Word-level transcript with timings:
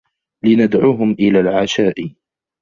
لندعُهم 0.43 1.11
إلى 1.11 1.39
العشاء. 1.39 2.11